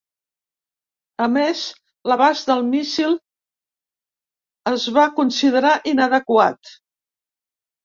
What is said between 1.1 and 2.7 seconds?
A més, l'abast del